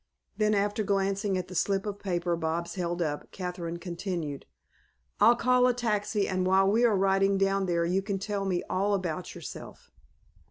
[0.35, 4.47] Then, after glancing at the slip of paper Bobs held up, Kathryn continued:
[5.19, 8.63] "I'll call a taxi, and while we are riding down there you can tell me
[8.67, 9.91] all about yourself."